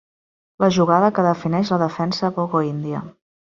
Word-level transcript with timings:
La 0.63 0.69
jugada 0.77 1.11
que 1.19 1.27
defineix 1.29 1.75
la 1.77 1.81
defensa 1.85 2.33
Bogo-Índia. 2.41 3.07